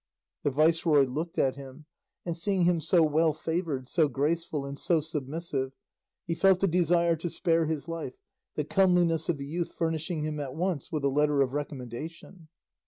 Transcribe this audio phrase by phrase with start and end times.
[0.41, 1.85] The viceroy looked at him,
[2.25, 5.73] and seeing him so well favoured, so graceful, and so submissive,
[6.25, 8.15] he felt a desire to spare his life,
[8.55, 12.47] the comeliness of the youth furnishing him at once with a letter of recommendation.